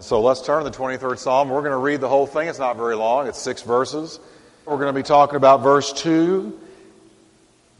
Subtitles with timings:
[0.00, 1.48] So let's turn to the 23rd Psalm.
[1.48, 2.46] We're going to read the whole thing.
[2.46, 4.20] It's not very long, it's six verses.
[4.64, 6.58] We're going to be talking about verse 2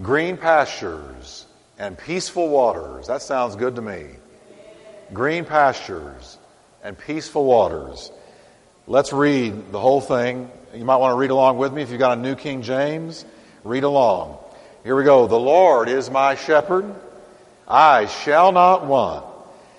[0.02, 1.46] green pastures
[1.78, 3.06] and peaceful waters.
[3.06, 4.06] That sounds good to me.
[5.12, 6.38] Green pastures
[6.82, 8.10] and peaceful waters.
[8.88, 10.50] Let's read the whole thing.
[10.74, 13.24] You might want to read along with me if you've got a New King James.
[13.62, 14.38] Read along.
[14.82, 15.28] Here we go.
[15.28, 16.94] The Lord is my shepherd.
[17.68, 19.24] I shall not want.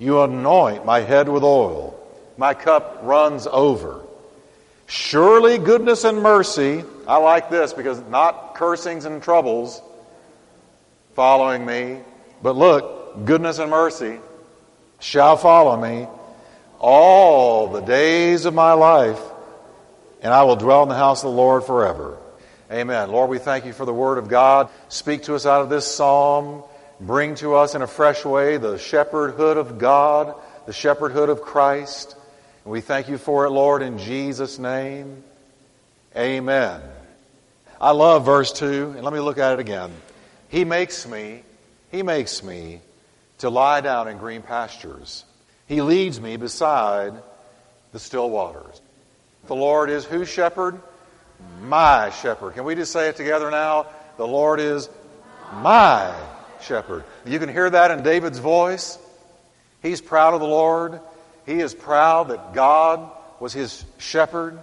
[0.00, 1.94] You anoint my head with oil.
[2.38, 4.00] My cup runs over.
[4.86, 9.80] Surely goodness and mercy, I like this because not cursings and troubles
[11.14, 11.98] following me,
[12.42, 14.18] but look, goodness and mercy
[15.00, 16.08] shall follow me
[16.78, 19.20] all the days of my life,
[20.22, 22.16] and I will dwell in the house of the Lord forever.
[22.72, 23.10] Amen.
[23.10, 24.70] Lord, we thank you for the word of God.
[24.88, 26.62] Speak to us out of this psalm
[27.00, 30.34] bring to us in a fresh way the shepherdhood of God,
[30.66, 32.14] the shepherdhood of Christ.
[32.64, 35.24] And we thank you for it, Lord, in Jesus' name.
[36.16, 36.80] Amen.
[37.80, 39.90] I love verse 2, and let me look at it again.
[40.48, 41.42] He makes me,
[41.90, 42.80] He makes me
[43.38, 45.24] to lie down in green pastures.
[45.66, 47.14] He leads me beside
[47.92, 48.80] the still waters.
[49.46, 50.78] The Lord is whose shepherd?
[51.62, 52.54] My shepherd.
[52.54, 53.86] Can we just say it together now?
[54.18, 54.90] The Lord is
[55.54, 56.14] my
[56.62, 57.04] shepherd.
[57.24, 58.98] You can hear that in David's voice.
[59.82, 61.00] He's proud of the Lord.
[61.46, 64.58] He is proud that God was his shepherd.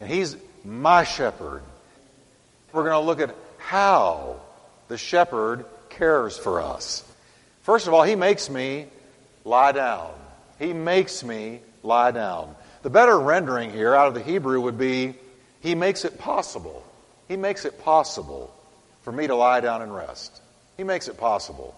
[0.00, 1.62] And he's my shepherd.
[2.72, 4.40] We're going to look at how
[4.88, 7.04] the shepherd cares for us.
[7.62, 8.86] First of all, he makes me
[9.44, 10.10] lie down.
[10.58, 12.54] He makes me lie down.
[12.82, 15.14] The better rendering here out of the Hebrew would be
[15.60, 16.84] he makes it possible.
[17.28, 18.54] He makes it possible
[19.02, 20.42] for me to lie down and rest.
[20.76, 21.74] He makes it possible.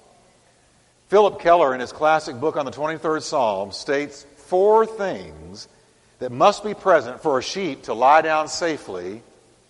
[1.08, 5.68] Philip Keller, in his classic book on the 23rd Psalm, states four things
[6.18, 9.22] that must be present for a sheep to lie down safely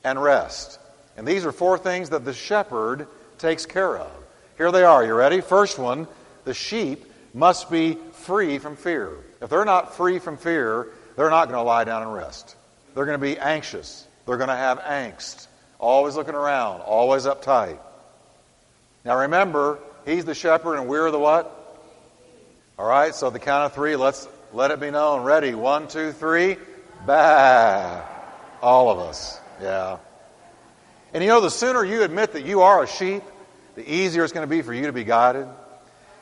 [0.05, 0.79] and rest.
[1.17, 4.11] And these are four things that the shepherd takes care of.
[4.57, 5.05] Here they are.
[5.05, 5.41] You ready?
[5.41, 6.07] First one
[6.45, 7.05] the sheep
[7.35, 9.13] must be free from fear.
[9.43, 12.57] If they're not free from fear, they're not going to lie down and rest.
[12.95, 14.07] They're going to be anxious.
[14.27, 15.49] They're going to have angst.
[15.79, 17.79] Always looking around, always uptight.
[19.07, 21.53] Now remember, he's the shepherd and we're the what?
[22.77, 25.23] All right, so the count of three, let's let it be known.
[25.23, 25.55] Ready?
[25.55, 26.57] One, two, three.
[27.07, 28.03] Bah.
[28.61, 29.41] All of us.
[29.63, 29.99] Yeah.
[31.15, 33.23] And you know, the sooner you admit that you are a sheep,
[33.77, 35.47] the easier it's going to be for you to be guided.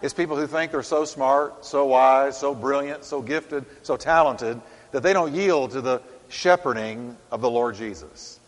[0.03, 4.61] It's people who think they're so smart, so wise, so brilliant, so gifted, so talented
[4.91, 8.39] that they don't yield to the shepherding of the Lord Jesus.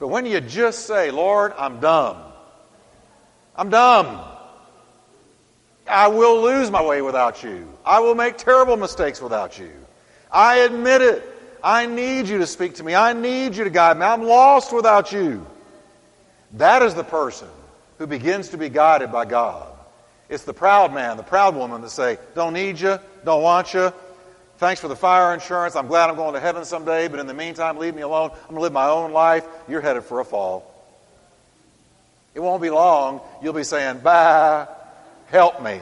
[0.00, 2.16] But when you just say, Lord, I'm dumb,
[3.56, 4.20] I'm dumb.
[5.86, 7.68] I will lose my way without you.
[7.84, 9.70] I will make terrible mistakes without you.
[10.30, 11.30] I admit it.
[11.62, 12.94] I need you to speak to me.
[12.94, 14.04] I need you to guide me.
[14.04, 15.46] I'm lost without you.
[16.52, 17.48] That is the person
[17.98, 19.68] who begins to be guided by God.
[20.28, 23.92] It's the proud man, the proud woman that say, Don't need you, don't want you.
[24.58, 25.76] Thanks for the fire insurance.
[25.76, 28.30] I'm glad I'm going to heaven someday, but in the meantime, leave me alone.
[28.30, 29.46] I'm going to live my own life.
[29.68, 30.73] You're headed for a fall.
[32.34, 34.66] It won't be long, you'll be saying, Bye,
[35.26, 35.80] help me.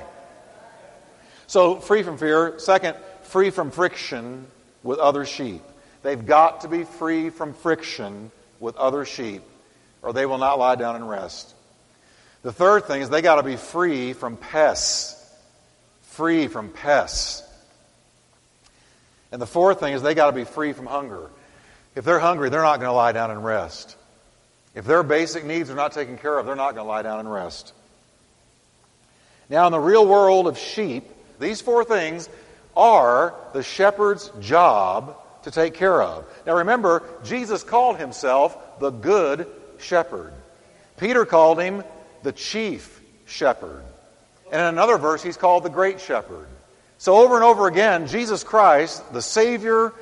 [1.46, 2.58] So, free from fear.
[2.58, 4.46] Second, free from friction
[4.82, 5.62] with other sheep.
[6.02, 8.30] They've got to be free from friction
[8.60, 9.42] with other sheep,
[10.02, 11.54] or they will not lie down and rest.
[12.42, 15.18] The third thing is they got to be free from pests.
[16.02, 17.42] Free from pests.
[19.30, 21.30] And the fourth thing is they got to be free from hunger.
[21.94, 23.96] If they're hungry, they're not going to lie down and rest.
[24.74, 27.20] If their basic needs are not taken care of, they're not going to lie down
[27.20, 27.72] and rest.
[29.50, 31.04] Now, in the real world of sheep,
[31.38, 32.28] these four things
[32.74, 36.24] are the shepherd's job to take care of.
[36.46, 39.46] Now, remember, Jesus called himself the Good
[39.78, 40.32] Shepherd.
[40.96, 41.84] Peter called him
[42.22, 43.82] the Chief Shepherd.
[44.50, 46.46] And in another verse, he's called the Great Shepherd.
[46.98, 49.92] So, over and over again, Jesus Christ, the Savior,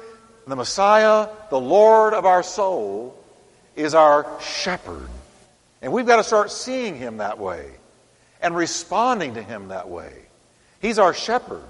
[0.47, 3.17] the Messiah, the Lord of our soul,
[3.81, 5.09] is our shepherd.
[5.83, 7.71] And we've got to start seeing him that way
[8.43, 10.13] and responding to him that way.
[10.81, 11.63] He's our shepherd.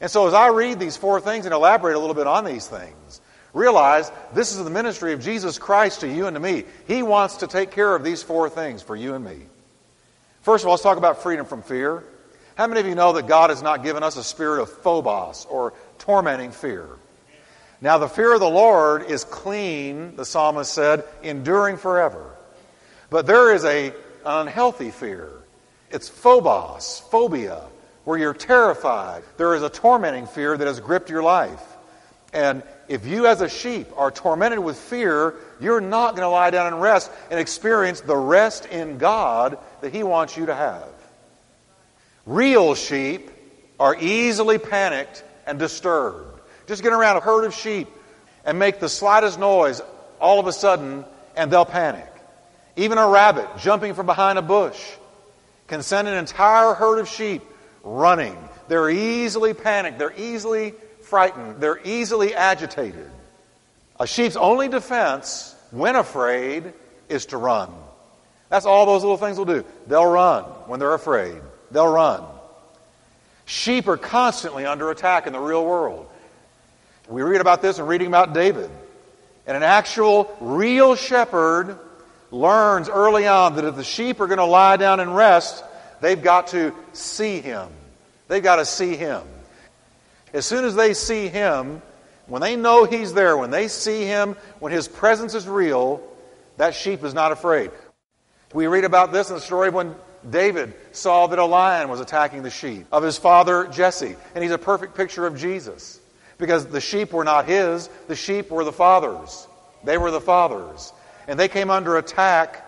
[0.00, 2.66] And so as I read these four things and elaborate a little bit on these
[2.66, 3.20] things,
[3.52, 6.64] realize this is the ministry of Jesus Christ to you and to me.
[6.86, 9.38] He wants to take care of these four things for you and me.
[10.42, 12.04] First of all, let's talk about freedom from fear.
[12.56, 15.46] How many of you know that God has not given us a spirit of phobos
[15.50, 16.88] or tormenting fear?
[17.80, 22.34] Now, the fear of the Lord is clean, the psalmist said, enduring forever.
[23.10, 23.92] But there is a, an
[24.24, 25.30] unhealthy fear.
[25.90, 27.62] It's phobos, phobia,
[28.04, 29.22] where you're terrified.
[29.36, 31.62] There is a tormenting fear that has gripped your life.
[32.32, 36.50] And if you, as a sheep, are tormented with fear, you're not going to lie
[36.50, 40.88] down and rest and experience the rest in God that He wants you to have.
[42.24, 43.30] Real sheep
[43.78, 46.35] are easily panicked and disturbed.
[46.66, 47.88] Just get around a herd of sheep
[48.44, 49.80] and make the slightest noise
[50.20, 51.04] all of a sudden,
[51.36, 52.06] and they'll panic.
[52.76, 54.80] Even a rabbit jumping from behind a bush
[55.66, 57.42] can send an entire herd of sheep
[57.82, 58.36] running.
[58.68, 59.98] They're easily panicked.
[59.98, 61.60] They're easily frightened.
[61.60, 63.10] They're easily agitated.
[63.98, 66.72] A sheep's only defense, when afraid,
[67.08, 67.70] is to run.
[68.48, 69.64] That's all those little things will do.
[69.86, 71.40] They'll run when they're afraid.
[71.70, 72.22] They'll run.
[73.46, 76.08] Sheep are constantly under attack in the real world.
[77.08, 78.70] We read about this and reading about David.
[79.46, 81.78] And an actual, real shepherd
[82.32, 85.64] learns early on that if the sheep are going to lie down and rest,
[86.00, 87.68] they've got to see him.
[88.26, 89.22] They've got to see him.
[90.32, 91.80] As soon as they see him,
[92.26, 96.02] when they know he's there, when they see him, when his presence is real,
[96.56, 97.70] that sheep is not afraid.
[98.52, 99.94] We read about this in the story when
[100.28, 104.52] David saw that a lion was attacking the sheep of his father Jesse, and he's
[104.52, 106.00] a perfect picture of Jesus
[106.38, 109.46] because the sheep were not his, the sheep were the father's.
[109.84, 110.92] They were the father's.
[111.28, 112.64] And they came under attack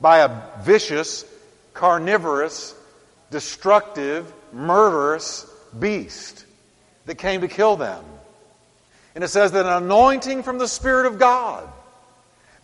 [0.00, 1.24] by a vicious,
[1.72, 2.74] carnivorous,
[3.30, 5.46] destructive, murderous
[5.78, 6.44] beast
[7.06, 8.04] that came to kill them.
[9.14, 11.68] And it says that an anointing from the Spirit of God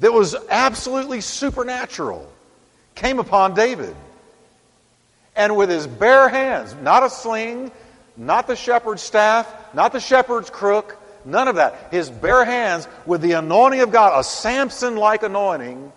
[0.00, 2.30] that was absolutely supernatural
[2.94, 3.94] came upon David.
[5.36, 7.70] And with his bare hands, not a sling,
[8.16, 11.88] not the shepherd's staff, not the shepherd's crook, none of that.
[11.90, 15.92] His bare hands with the anointing of God, a Samson like anointing,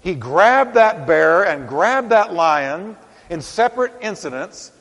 [0.00, 2.96] he grabbed that bear and grabbed that lion
[3.30, 4.72] in separate incidents,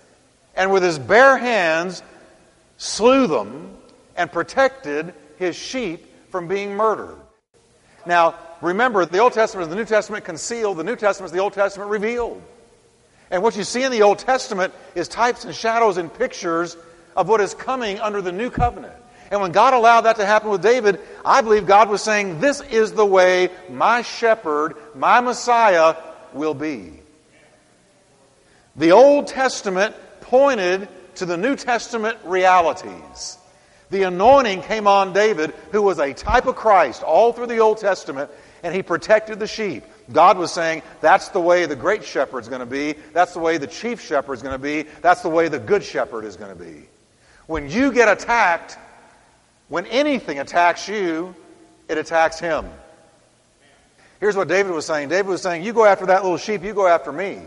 [0.55, 2.01] and with his bare hands
[2.77, 3.75] slew them
[4.15, 7.17] and protected his sheep from being murdered.
[8.05, 11.41] Now, remember, the Old Testament is the New Testament concealed, the New Testament is the
[11.41, 12.41] Old Testament revealed.
[13.29, 16.77] And what you see in the Old Testament is types and shadows and pictures
[17.17, 18.93] of what is coming under the new covenant.
[19.29, 22.61] And when God allowed that to happen with David, I believe God was saying, This
[22.61, 25.95] is the way my shepherd, my Messiah,
[26.31, 26.93] will be.
[28.77, 33.37] The Old Testament pointed to the New Testament realities.
[33.89, 37.79] The anointing came on David, who was a type of Christ all through the Old
[37.79, 38.29] Testament,
[38.61, 39.83] and he protected the sheep.
[40.11, 42.95] God was saying, that's the way the great shepherd is going to be.
[43.13, 44.83] That's the way the chief shepherd is going to be.
[45.01, 46.87] That's the way the good shepherd is going to be.
[47.47, 48.77] When you get attacked,
[49.69, 51.33] when anything attacks you,
[51.89, 52.65] it attacks him.
[54.19, 56.73] Here's what David was saying David was saying, You go after that little sheep, you
[56.73, 57.41] go after me.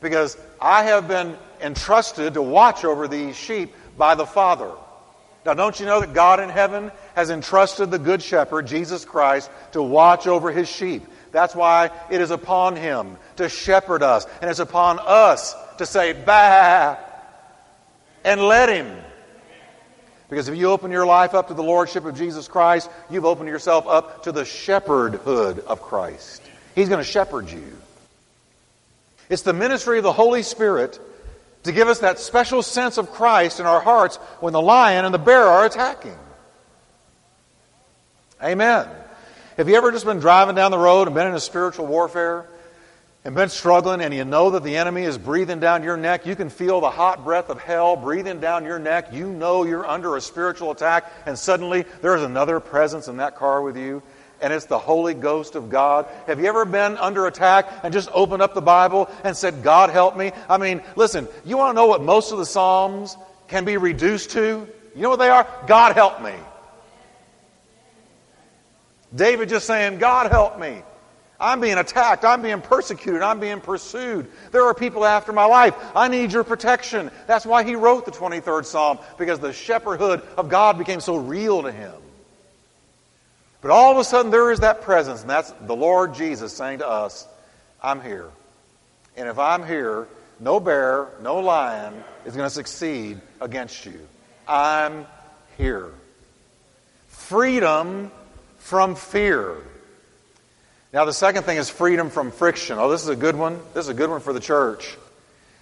[0.00, 4.70] Because I have been entrusted to watch over these sheep by the Father.
[5.46, 9.50] Now, don't you know that God in heaven has entrusted the Good Shepherd, Jesus Christ,
[9.72, 11.04] to watch over his sheep?
[11.32, 16.12] That's why it is upon him to shepherd us, and it's upon us to say,
[16.12, 16.96] Bah!
[18.24, 18.96] And let him.
[20.34, 23.48] Because if you open your life up to the Lordship of Jesus Christ, you've opened
[23.48, 26.42] yourself up to the shepherdhood of Christ.
[26.74, 27.78] He's going to shepherd you.
[29.28, 30.98] It's the ministry of the Holy Spirit
[31.62, 35.14] to give us that special sense of Christ in our hearts when the lion and
[35.14, 36.18] the bear are attacking.
[38.42, 38.88] Amen.
[39.56, 42.44] Have you ever just been driving down the road and been in a spiritual warfare
[43.24, 46.26] and been struggling and you know that the enemy is breathing down your neck?
[46.26, 49.12] You can feel the hot breath of hell breathing down your neck.
[49.12, 53.62] You know you're under a spiritual attack, and suddenly there's another presence in that car
[53.62, 54.02] with you
[54.40, 56.06] and it's the Holy Ghost of God.
[56.26, 59.88] Have you ever been under attack and just opened up the Bible and said, God
[59.88, 60.32] help me?
[60.50, 63.16] I mean, listen, you want to know what most of the Psalms
[63.48, 64.68] can be reduced to?
[64.94, 65.46] You know what they are?
[65.66, 66.34] God help me.
[69.14, 70.82] David just saying, God help me.
[71.38, 72.24] I'm being attacked.
[72.24, 73.22] I'm being persecuted.
[73.22, 74.30] I'm being pursued.
[74.52, 75.74] There are people after my life.
[75.94, 77.10] I need your protection.
[77.26, 81.62] That's why he wrote the 23rd Psalm, because the shepherdhood of God became so real
[81.62, 81.94] to him.
[83.60, 86.80] But all of a sudden, there is that presence, and that's the Lord Jesus saying
[86.80, 87.26] to us,
[87.82, 88.28] I'm here.
[89.16, 90.06] And if I'm here,
[90.38, 94.06] no bear, no lion is going to succeed against you.
[94.46, 95.06] I'm
[95.56, 95.90] here.
[97.08, 98.10] Freedom
[98.58, 99.56] from fear.
[100.94, 102.78] Now, the second thing is freedom from friction.
[102.78, 103.58] Oh, this is a good one.
[103.74, 104.96] This is a good one for the church.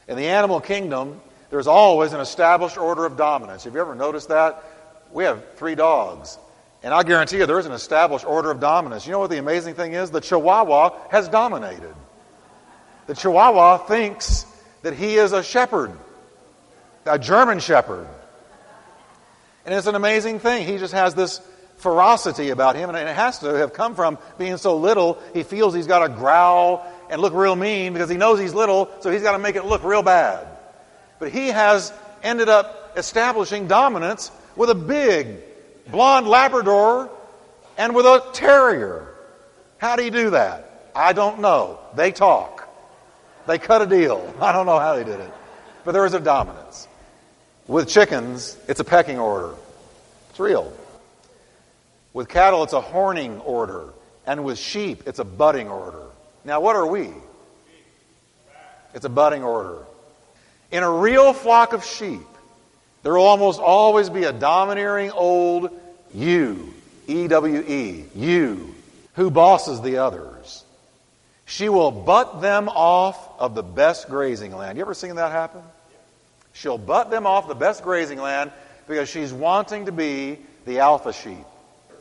[0.07, 3.65] In the animal kingdom, there's always an established order of dominance.
[3.65, 4.63] Have you ever noticed that?
[5.11, 6.37] We have three dogs.
[6.83, 9.07] And I guarantee you, there is an established order of dominance.
[9.07, 10.11] You know what the amazing thing is?
[10.11, 11.95] The Chihuahua has dominated.
[13.07, 14.45] The Chihuahua thinks
[14.83, 15.93] that he is a shepherd,
[17.07, 18.07] a German shepherd.
[19.65, 20.67] And it's an amazing thing.
[20.67, 21.41] He just has this
[21.83, 25.75] ferocity about him, and it has to have come from being so little, he feels
[25.75, 29.23] he's got to growl and look real mean because he knows he's little, so he's
[29.23, 30.47] got to make it look real bad.
[31.19, 35.39] But he has ended up establishing dominance with a big
[35.89, 37.11] blonde Labrador
[37.77, 39.09] and with a terrier.
[39.79, 40.91] How do you do that?
[40.95, 41.81] I don't know.
[41.95, 42.69] They talk.
[43.47, 44.35] They cut a deal.
[44.41, 45.33] I don't know how they did it.
[45.85, 46.87] But there is a dominance.
[47.67, 49.55] With chickens, it's a pecking order.
[50.31, 50.73] It's real.
[52.13, 53.93] With cattle, it's a horning order.
[54.27, 56.05] And with sheep, it's a butting order.
[56.45, 57.11] Now, what are we?
[58.95, 59.79] It's a butting order.
[60.71, 62.21] In a real flock of sheep,
[63.03, 65.71] there will almost always be a domineering old
[66.15, 66.73] ewe,
[67.07, 68.75] E W E, ewe,
[69.15, 70.65] who bosses the others.
[71.47, 74.79] She will butt them off of the best grazing land.
[74.79, 75.63] You ever seen that happen?
[76.53, 78.53] She'll butt them off the best grazing land
[78.87, 81.45] because she's wanting to be the alpha sheep.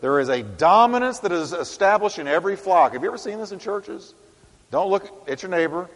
[0.01, 2.93] There is a dominance that is established in every flock.
[2.93, 4.13] Have you ever seen this in churches?
[4.71, 5.89] Don't look at your neighbor,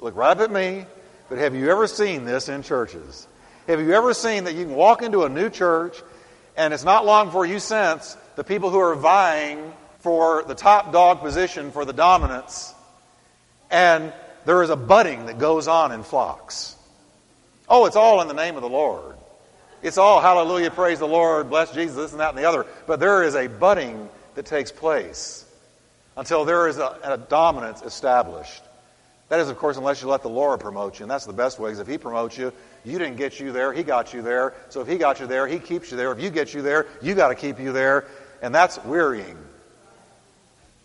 [0.00, 0.86] look right up at me.
[1.28, 3.28] But have you ever seen this in churches?
[3.68, 6.02] Have you ever seen that you can walk into a new church
[6.56, 10.92] and it's not long before you sense the people who are vying for the top
[10.92, 12.74] dog position for the dominance,
[13.70, 14.12] and
[14.44, 16.74] there is a budding that goes on in flocks?
[17.68, 19.14] Oh, it's all in the name of the Lord.
[19.82, 22.66] It's all hallelujah, praise the Lord, bless Jesus, this and that and the other.
[22.86, 25.46] But there is a budding that takes place
[26.16, 28.62] until there is a, a dominance established.
[29.30, 31.04] That is, of course, unless you let the Lord promote you.
[31.04, 32.52] And that's the best way, because if He promotes you,
[32.84, 34.54] you didn't get you there, He got you there.
[34.68, 36.12] So if He got you there, He keeps you there.
[36.12, 38.06] If you get you there, you got to keep you there.
[38.42, 39.38] And that's wearying.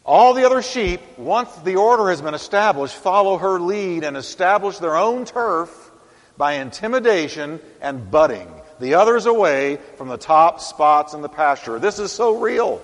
[0.05, 4.77] All the other sheep, once the order has been established, follow her lead and establish
[4.77, 5.91] their own turf
[6.37, 8.47] by intimidation and butting
[8.79, 11.79] the others away from the top spots in the pasture.
[11.79, 12.81] This is so real.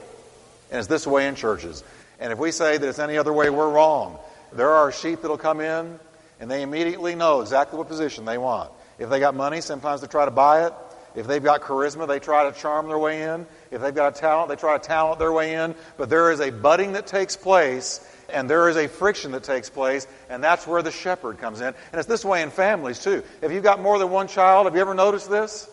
[0.71, 1.83] And it's this way in churches.
[2.19, 4.17] And if we say that it's any other way, we're wrong.
[4.53, 6.00] There are sheep that'll come in
[6.39, 8.71] and they immediately know exactly what position they want.
[9.00, 10.74] If they got money, sometimes they try to buy it.
[11.13, 13.45] If they've got charisma, they try to charm their way in.
[13.69, 15.75] If they've got a talent, they try to talent their way in.
[15.98, 19.69] But there is a budding that takes place and there is a friction that takes
[19.69, 21.67] place, and that's where the shepherd comes in.
[21.67, 23.24] And it's this way in families, too.
[23.41, 25.69] If you've got more than one child, have you ever noticed this?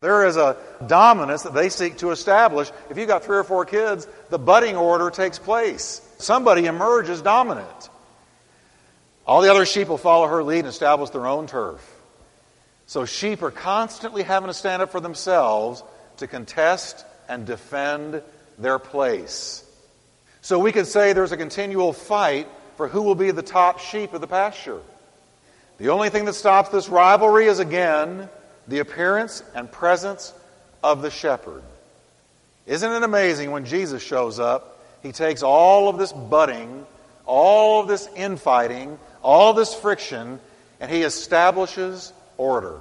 [0.00, 2.70] There is a dominance that they seek to establish.
[2.88, 6.00] If you've got three or four kids, the budding order takes place.
[6.16, 7.90] Somebody emerges dominant.
[9.26, 11.86] All the other sheep will follow her lead and establish their own turf.
[12.86, 15.82] So sheep are constantly having to stand up for themselves
[16.16, 18.22] to contest and defend
[18.58, 19.62] their place.
[20.40, 24.14] So we could say there's a continual fight for who will be the top sheep
[24.14, 24.80] of the pasture.
[25.76, 28.30] The only thing that stops this rivalry is again
[28.68, 30.32] the appearance and presence
[30.82, 31.62] of the shepherd.
[32.66, 34.78] Isn't it amazing when Jesus shows up?
[35.02, 36.86] He takes all of this butting,
[37.26, 40.40] all of this infighting, all this friction,
[40.80, 42.80] and he establishes order.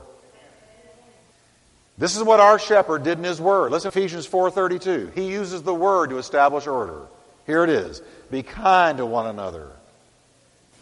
[1.98, 3.72] This is what our shepherd did in his word.
[3.72, 5.12] Listen to Ephesians 4:32.
[5.14, 7.02] He uses the word to establish order.
[7.46, 9.68] Here it is Be kind to one another,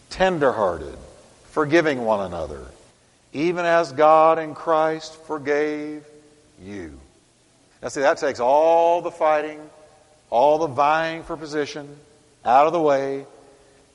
[0.10, 0.98] tenderhearted,
[1.52, 2.62] forgiving one another,
[3.34, 6.06] even as God in Christ forgave
[6.62, 7.00] you.
[7.82, 9.60] Now, see, that takes all the fighting,
[10.30, 11.98] all the vying for position
[12.44, 13.26] out of the way,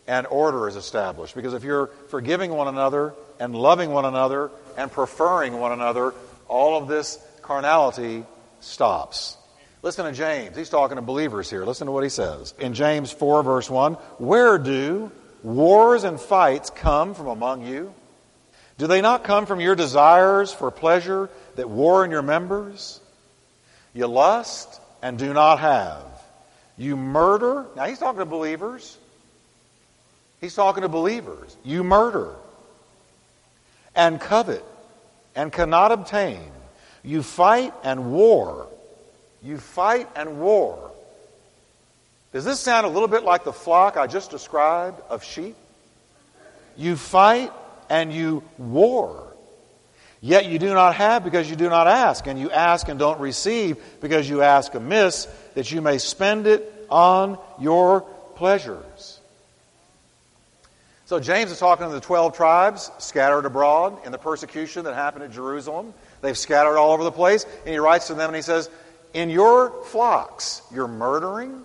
[0.07, 1.35] and order is established.
[1.35, 6.15] Because if you're forgiving one another and loving one another and preferring one another,
[6.49, 8.25] all of this carnality
[8.61, 9.37] stops.
[9.83, 10.57] Listen to James.
[10.57, 11.65] He's talking to believers here.
[11.65, 12.55] Listen to what he says.
[12.59, 15.11] In James 4, verse 1 Where do
[15.43, 17.93] wars and fights come from among you?
[18.79, 23.01] Do they not come from your desires for pleasure that war in your members?
[23.95, 26.05] You lust and do not have.
[26.79, 27.67] You murder.
[27.77, 28.97] Now he's talking to believers.
[30.41, 31.57] He's talking to believers.
[31.65, 32.35] You murder
[33.95, 34.65] and covet
[35.37, 36.51] and cannot obtain.
[37.05, 38.69] You fight and war
[39.43, 40.91] you fight and war.
[42.33, 45.57] Does this sound a little bit like the flock I just described of sheep?
[46.77, 47.53] You fight
[47.93, 49.23] and you war.
[50.23, 53.21] Yet you do not have because you do not ask, and you ask and don't
[53.21, 58.01] receive because you ask amiss, that you may spend it on your
[58.37, 59.21] pleasures.
[61.05, 65.25] So James is talking to the 12 tribes scattered abroad in the persecution that happened
[65.25, 65.93] at Jerusalem.
[66.23, 68.71] They've scattered all over the place, and he writes to them and he says,
[69.13, 71.63] In your flocks, you're murdering,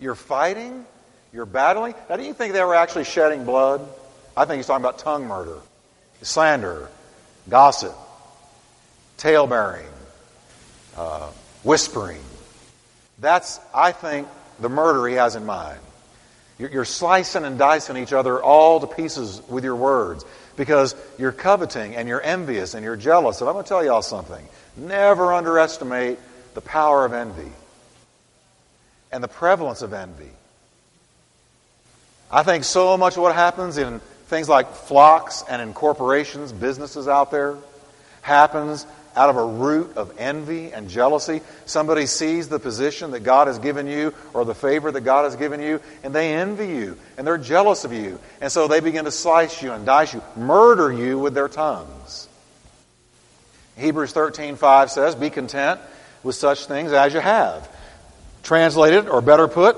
[0.00, 0.84] you're fighting,
[1.32, 1.94] you're battling.
[2.10, 3.86] Now, do you think they were actually shedding blood?
[4.36, 5.58] I think he's talking about tongue murder,
[6.22, 6.88] slander,
[7.48, 7.94] gossip,
[9.16, 9.86] tale bearing,
[10.96, 11.30] uh,
[11.62, 12.20] whispering.
[13.18, 14.28] That's, I think,
[14.60, 15.80] the murder he has in mind.
[16.58, 20.24] You're, you're slicing and dicing each other all to pieces with your words
[20.56, 23.40] because you're coveting and you're envious and you're jealous.
[23.40, 24.44] And I'm going to tell y'all something.
[24.76, 26.18] Never underestimate
[26.54, 27.50] the power of envy
[29.12, 30.30] and the prevalence of envy.
[32.30, 37.08] I think so much of what happens in things like flocks and in corporations, businesses
[37.08, 37.56] out there,
[38.22, 41.40] happens out of a root of envy and jealousy.
[41.64, 45.36] Somebody sees the position that God has given you or the favor that God has
[45.36, 48.18] given you, and they envy you and they're jealous of you.
[48.40, 52.28] And so they begin to slice you and dice you, murder you with their tongues.
[53.76, 55.80] Hebrews 13:5 says, "Be content
[56.22, 57.68] with such things as you have."
[58.42, 59.76] Translated, or better put,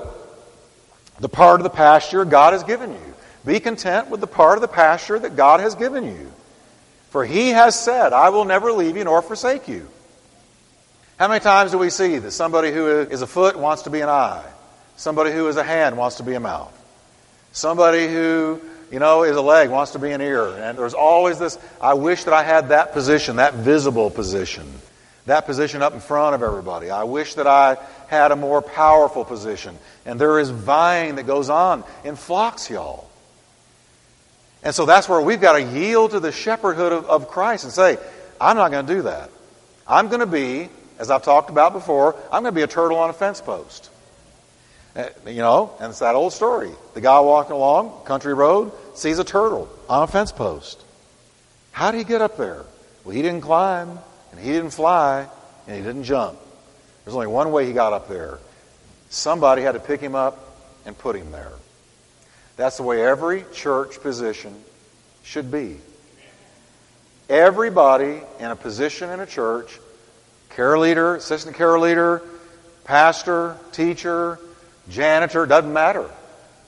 [1.19, 3.08] the part of the pasture God has given you.
[3.45, 6.31] Be content with the part of the pasture that God has given you.
[7.09, 9.87] For he has said, I will never leave you nor forsake you.
[11.17, 14.01] How many times do we see that somebody who is a foot wants to be
[14.01, 14.45] an eye?
[14.95, 16.73] Somebody who is a hand wants to be a mouth.
[17.51, 20.47] Somebody who, you know, is a leg wants to be an ear.
[20.47, 24.65] And there's always this, I wish that I had that position, that visible position,
[25.25, 26.89] that position up in front of everybody.
[26.89, 27.77] I wish that I
[28.07, 29.77] had a more powerful position.
[30.05, 33.08] And there is vying that goes on in flocks, y'all.
[34.63, 37.73] And so that's where we've got to yield to the shepherdhood of, of Christ and
[37.73, 37.97] say,
[38.41, 39.29] I'm not going to do that.
[39.87, 42.97] I'm going to be, as I've talked about before, I'm going to be a turtle
[42.97, 43.89] on a fence post.
[44.95, 46.71] Uh, you know, and it's that old story.
[46.93, 50.83] The guy walking along, country road, sees a turtle on a fence post.
[51.71, 52.65] How did he get up there?
[53.05, 53.99] Well, he didn't climb,
[54.31, 55.27] and he didn't fly,
[55.67, 56.37] and he didn't jump.
[57.05, 58.39] There's only one way he got up there.
[59.09, 60.53] Somebody had to pick him up
[60.85, 61.53] and put him there.
[62.59, 64.53] That's the way every church position
[65.23, 65.77] should be.
[67.29, 69.79] Everybody in a position in a church,
[70.49, 72.21] care leader, assistant care leader,
[72.83, 74.39] pastor, teacher,
[74.89, 76.09] janitor, doesn't matter,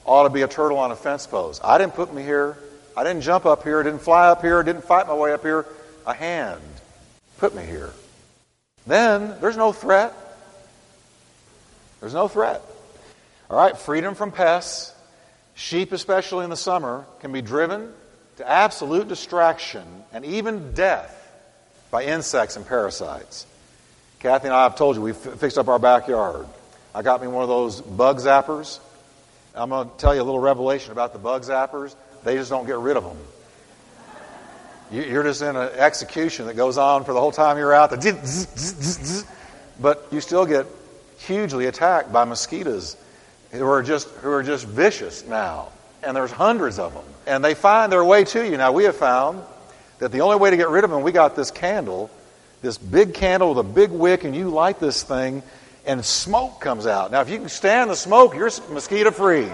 [0.06, 1.60] ought to be a turtle on a fence post.
[1.62, 2.58] I didn't put me here.
[2.96, 3.82] I didn't jump up here.
[3.82, 4.62] I didn't fly up here.
[4.62, 5.66] I didn't fight my way up here.
[6.08, 6.62] A hand
[7.38, 7.92] put me here.
[8.88, 10.14] Then there's no threat.
[12.00, 12.62] There's no threat.
[13.50, 14.96] All right, freedom from pests.
[15.56, 17.94] Sheep, especially in the summer, can be driven
[18.38, 19.84] to absolute distraction
[20.14, 21.18] and even death
[21.92, 23.46] by insects and parasites.
[24.20, 26.46] Kathy and I have told you we fixed up our backyard.
[26.96, 28.80] I got me one of those bug zappers.
[29.54, 31.96] I'm going to tell you a little revelation about the bug zappers.
[32.24, 33.18] They just don't get rid of them.
[34.92, 37.90] You're just in an execution that goes on for the whole time you're out.
[39.80, 40.66] But you still get
[41.20, 42.98] hugely attacked by mosquitoes
[43.52, 45.70] who are just who are just vicious now.
[46.04, 47.04] And there's hundreds of them.
[47.28, 48.58] And they find their way to you.
[48.58, 49.44] Now we have found
[50.00, 52.10] that the only way to get rid of them, we got this candle,
[52.62, 55.44] this big candle with a big wick, and you light this thing,
[55.86, 57.12] and smoke comes out.
[57.12, 59.50] Now if you can stand the smoke, you're mosquito free.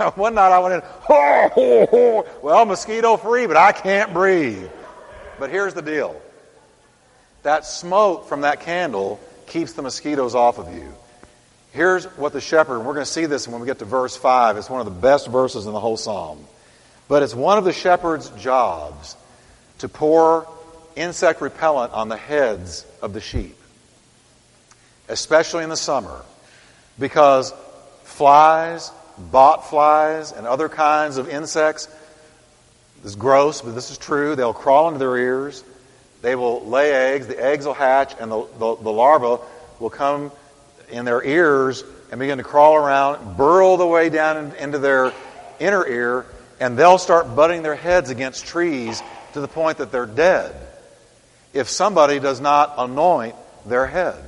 [0.16, 2.26] One night I went in, ho, ho, ho.
[2.42, 4.68] well, mosquito free, but I can't breathe.
[5.38, 6.20] But here's the deal
[7.42, 10.94] that smoke from that candle keeps the mosquitoes off of you.
[11.72, 14.16] Here's what the shepherd, and we're going to see this when we get to verse
[14.16, 14.56] 5.
[14.56, 16.44] It's one of the best verses in the whole psalm.
[17.06, 19.16] But it's one of the shepherd's jobs
[19.78, 20.48] to pour
[20.96, 23.56] insect repellent on the heads of the sheep,
[25.08, 26.22] especially in the summer,
[26.98, 27.52] because
[28.02, 31.86] flies, bot flies, and other kinds of insects,
[33.02, 35.64] this is gross, but this is true, they'll crawl into their ears,
[36.20, 39.38] they will lay eggs, the eggs will hatch, and the, the, the larva
[39.78, 40.30] will come
[40.90, 45.12] in their ears and begin to crawl around, burrow the way down in, into their
[45.58, 46.26] inner ear,
[46.58, 50.54] and they'll start butting their heads against trees to the point that they're dead
[51.52, 53.34] if somebody does not anoint
[53.66, 54.22] their head.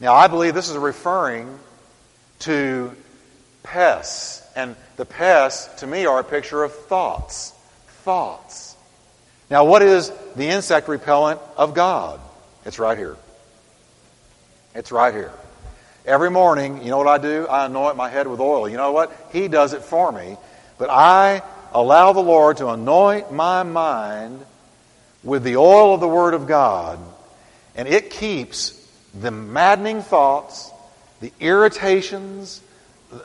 [0.00, 1.58] Now, I believe this is referring
[2.40, 2.92] to
[3.62, 7.52] pests, and the pests, to me, are a picture of thoughts.
[8.02, 8.76] Thoughts.
[9.48, 12.20] Now, what is the insect repellent of God?
[12.64, 13.16] It's right here.
[14.74, 15.32] It's right here.
[16.06, 17.46] Every morning, you know what I do?
[17.46, 18.68] I anoint my head with oil.
[18.68, 19.12] You know what?
[19.32, 20.36] He does it for me.
[20.78, 24.44] But I allow the Lord to anoint my mind
[25.22, 26.98] with the oil of the Word of God,
[27.76, 28.72] and it keeps
[29.14, 30.70] the maddening thoughts,
[31.20, 32.60] the irritations,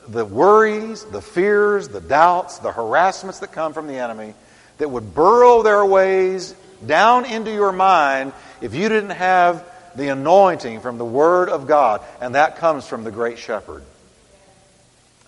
[0.07, 4.33] the worries, the fears, the doubts, the harassments that come from the enemy
[4.77, 6.53] that would burrow their ways
[6.85, 9.65] down into your mind if you didn't have
[9.97, 12.01] the anointing from the Word of God.
[12.21, 13.83] And that comes from the great shepherd.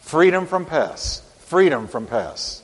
[0.01, 1.21] Freedom from pests.
[1.47, 2.63] Freedom from pests.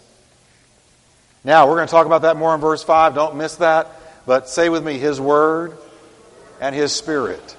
[1.44, 3.14] Now, we're going to talk about that more in verse 5.
[3.14, 3.88] Don't miss that.
[4.26, 5.78] But say with me, His Word
[6.60, 7.56] and His Spirit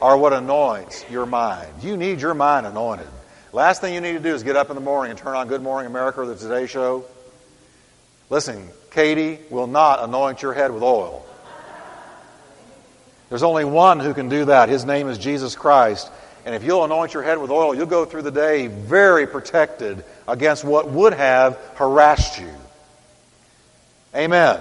[0.00, 1.68] are what anoints your mind.
[1.82, 3.06] You need your mind anointed.
[3.52, 5.48] Last thing you need to do is get up in the morning and turn on
[5.48, 7.04] Good Morning America or the Today Show.
[8.30, 11.24] Listen, Katie will not anoint your head with oil.
[13.28, 14.68] There's only one who can do that.
[14.68, 16.10] His name is Jesus Christ.
[16.44, 20.02] And if you'll anoint your head with oil, you'll go through the day very protected
[20.26, 22.50] against what would have harassed you.
[24.14, 24.58] Amen.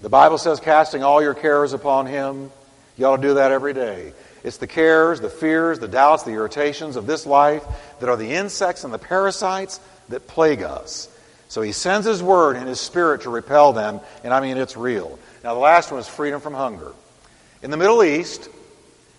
[0.00, 2.50] The Bible says, casting all your cares upon Him.
[2.96, 4.12] You ought to do that every day.
[4.42, 7.64] It's the cares, the fears, the doubts, the irritations of this life
[8.00, 11.08] that are the insects and the parasites that plague us.
[11.48, 14.76] So He sends His Word and His Spirit to repel them, and I mean, it's
[14.76, 15.18] real.
[15.44, 16.92] Now, the last one is freedom from hunger.
[17.66, 18.48] In the Middle East,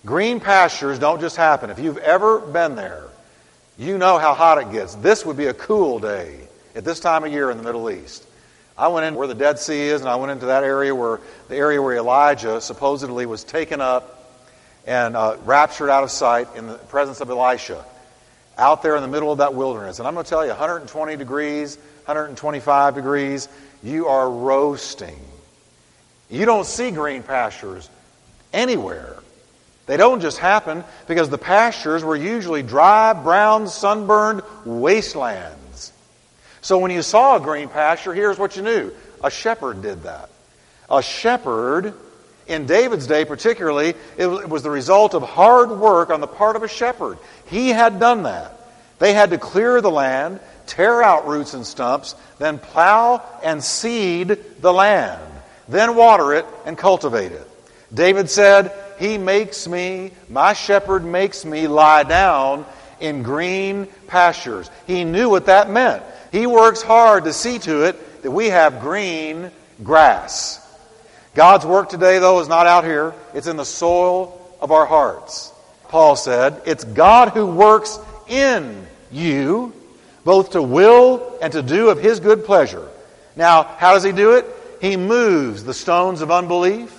[0.06, 1.70] green pastures don't just happen.
[1.70, 3.04] If you've ever been there,
[3.78, 4.96] you know how hot it gets.
[4.96, 6.40] This would be a cool day
[6.74, 8.26] at this time of year in the Middle East.
[8.78, 11.20] I went in where the Dead Sea is, and I went into that area where
[11.50, 14.40] the area where Elijah supposedly was taken up
[14.86, 17.84] and uh, raptured out of sight in the presence of Elisha,
[18.58, 20.00] out there in the middle of that wilderness.
[20.00, 23.50] And I'm going to tell you, 120 degrees, 125 degrees,
[23.84, 25.20] you are roasting.
[26.30, 27.90] You don't see green pastures
[28.54, 29.18] anywhere.
[29.88, 35.94] They don't just happen because the pastures were usually dry, brown, sunburned wastelands.
[36.62, 38.92] So when you saw a green pasture, here's what you knew
[39.24, 40.30] a shepherd did that.
[40.90, 41.94] A shepherd,
[42.48, 46.64] in David's day particularly, it was the result of hard work on the part of
[46.64, 47.18] a shepherd.
[47.48, 48.54] He had done that.
[49.00, 54.38] They had to clear the land, tear out roots and stumps, then plow and seed
[54.60, 55.22] the land,
[55.68, 57.48] then water it and cultivate it.
[57.94, 62.66] David said, He makes me, my shepherd makes me lie down
[63.00, 64.70] in green pastures.
[64.86, 66.04] He knew what that meant.
[66.32, 69.52] He works hard to see to it that we have green
[69.84, 70.64] grass.
[71.36, 75.54] God's work today, though, is not out here, it's in the soil of our hearts.
[75.88, 79.74] Paul said, It's God who works in you,
[80.26, 82.88] both to will and to do of His good pleasure.
[83.36, 84.46] Now, how does He do it?
[84.82, 86.97] He moves the stones of unbelief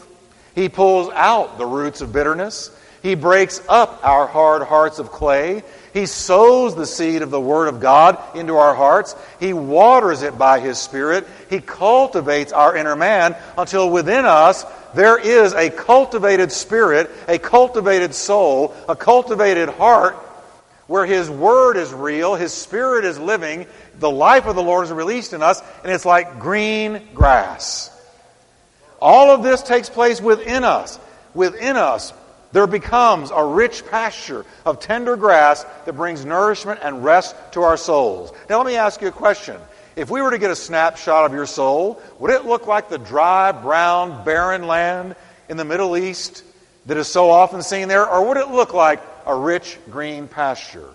[0.55, 2.71] he pulls out the roots of bitterness.
[3.03, 5.63] He breaks up our hard hearts of clay.
[5.95, 9.15] He sows the seed of the Word of God into our hearts.
[9.39, 11.27] He waters it by His Spirit.
[11.49, 18.15] He cultivates our inner man until within us there is a cultivated spirit, a cultivated
[18.15, 20.17] soul, a cultivated heart
[20.87, 23.67] where His Word is real, His Spirit is living,
[23.99, 27.95] the life of the Lord is released in us, and it's like green grass.
[29.01, 30.99] All of this takes place within us.
[31.35, 32.13] Within us,
[32.53, 37.77] there becomes a rich pasture of tender grass that brings nourishment and rest to our
[37.77, 38.33] souls.
[38.49, 39.57] Now, let me ask you a question.
[39.97, 42.99] If we were to get a snapshot of your soul, would it look like the
[42.99, 45.15] dry, brown, barren land
[45.49, 46.43] in the Middle East
[46.87, 50.89] that is so often seen there, or would it look like a rich green pasture?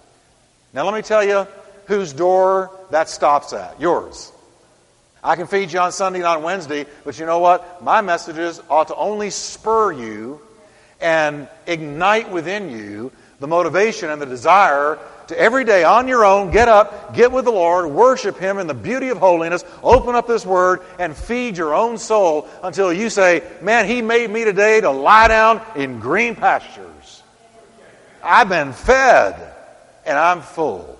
[0.73, 1.47] Now, let me tell you
[1.85, 4.31] whose door that stops at yours.
[5.23, 7.81] I can feed you on Sunday and on Wednesday, but you know what?
[7.81, 10.41] My messages ought to only spur you
[10.99, 16.51] and ignite within you the motivation and the desire to every day on your own
[16.51, 20.27] get up, get with the Lord, worship Him in the beauty of holiness, open up
[20.27, 24.81] this Word, and feed your own soul until you say, Man, He made me today
[24.81, 27.23] to lie down in green pastures.
[28.21, 29.53] I've been fed
[30.05, 30.99] and I'm full.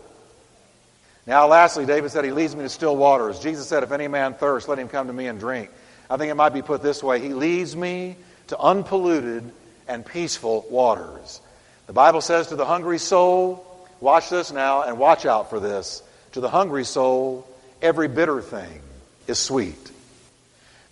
[1.25, 3.39] Now, lastly, David said, He leads me to still waters.
[3.39, 5.69] Jesus said, If any man thirst, let him come to me and drink.
[6.09, 9.49] I think it might be put this way He leads me to unpolluted
[9.87, 11.41] and peaceful waters.
[11.87, 13.65] The Bible says to the hungry soul,
[13.99, 16.01] watch this now and watch out for this.
[16.33, 17.47] To the hungry soul,
[17.81, 18.81] every bitter thing
[19.27, 19.91] is sweet.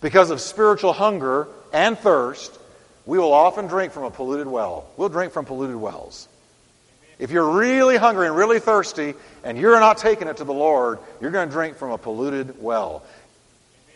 [0.00, 2.58] Because of spiritual hunger and thirst,
[3.06, 4.86] we will often drink from a polluted well.
[4.96, 6.28] We'll drink from polluted wells.
[7.22, 10.98] If you're really hungry and really thirsty and you're not taking it to the Lord,
[11.20, 13.04] you're going to drink from a polluted well.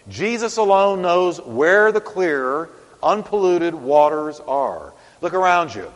[0.09, 2.69] Jesus alone knows where the clear,
[3.03, 4.93] unpolluted waters are.
[5.21, 5.91] Look around you.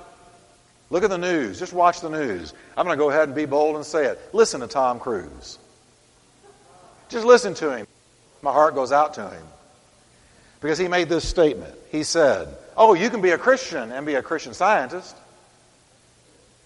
[0.91, 1.61] Look at the news.
[1.61, 2.53] Just watch the news.
[2.77, 4.19] I'm going to go ahead and be bold and say it.
[4.33, 5.57] Listen to Tom Cruise.
[7.11, 7.87] Just listen to him.
[8.43, 9.47] My heart goes out to him.
[10.61, 11.77] Because he made this statement.
[11.93, 15.15] He said, Oh, you can be a Christian and be a Christian scientist.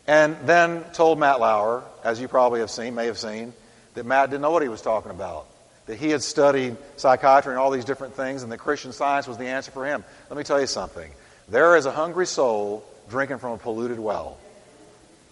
[0.06, 3.52] And then told Matt Lauer, as you probably have seen, may have seen,
[3.94, 5.46] that Matt didn't know what he was talking about.
[5.86, 9.38] That he had studied psychiatry and all these different things, and that Christian science was
[9.38, 10.04] the answer for him.
[10.28, 11.10] Let me tell you something.
[11.48, 14.38] There is a hungry soul drinking from a polluted well.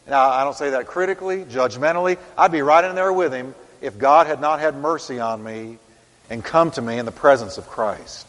[0.06, 2.18] Now, I don't say that critically, judgmentally.
[2.36, 5.78] I'd be right in there with him if God had not had mercy on me
[6.28, 8.26] and come to me in the presence of Christ.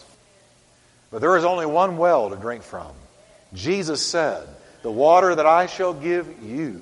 [1.12, 2.91] But there is only one well to drink from.
[3.53, 4.47] Jesus said,
[4.83, 6.81] The water that I shall give you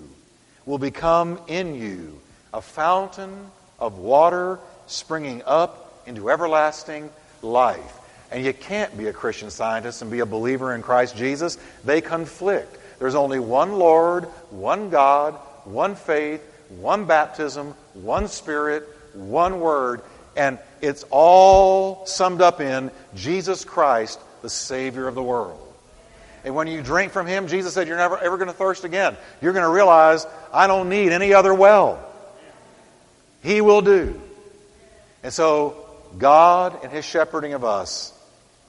[0.66, 2.20] will become in you
[2.54, 7.10] a fountain of water springing up into everlasting
[7.42, 8.00] life.
[8.32, 11.58] And you can't be a Christian scientist and be a believer in Christ Jesus.
[11.86, 12.78] They conflict.
[13.00, 15.36] There's only one Lord, one God,
[15.66, 20.02] one faith, one baptism, one Spirit, one Word,
[20.36, 25.71] and it's all summed up in Jesus Christ, the Savior of the world.
[26.44, 29.16] And when you drink from Him, Jesus said, You're never ever going to thirst again.
[29.42, 32.04] You're going to realize, I don't need any other well.
[33.44, 34.20] He will do.
[35.24, 35.86] And so,
[36.18, 38.14] God, and His shepherding of us,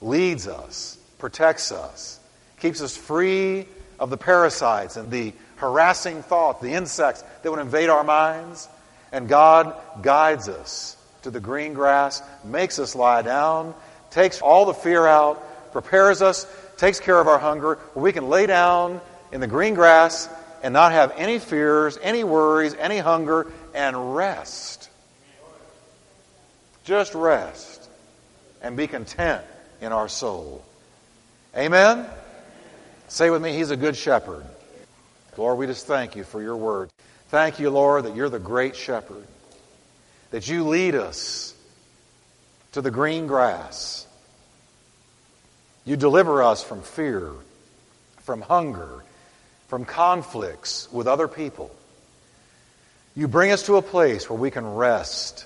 [0.01, 2.19] leads us, protects us,
[2.59, 3.65] keeps us free
[3.99, 8.67] of the parasites and the harassing thoughts, the insects that would invade our minds.
[9.11, 13.73] And God guides us to the green grass, makes us lie down,
[14.11, 16.45] takes all the fear out, prepares us,
[16.77, 20.29] takes care of our hunger, where we can lay down in the green grass
[20.61, 24.89] and not have any fears, any worries, any hunger, and rest.
[26.83, 27.89] Just rest
[28.61, 29.43] and be content
[29.81, 30.63] in our soul.
[31.55, 32.05] Amen?
[33.07, 34.45] Say with me, He's a good shepherd.
[35.37, 36.89] Lord, we just thank you for your word.
[37.29, 39.25] Thank you, Lord, that you're the great shepherd,
[40.31, 41.55] that you lead us
[42.73, 44.07] to the green grass.
[45.85, 47.31] You deliver us from fear,
[48.21, 49.03] from hunger,
[49.67, 51.73] from conflicts with other people.
[53.15, 55.45] You bring us to a place where we can rest.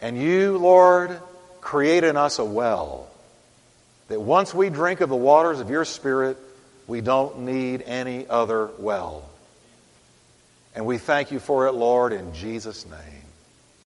[0.00, 1.20] And you, Lord,
[1.60, 3.08] create in us a well
[4.08, 6.38] that once we drink of the waters of your Spirit,
[6.86, 9.28] we don't need any other well.
[10.74, 13.17] And we thank you for it, Lord, in Jesus' name.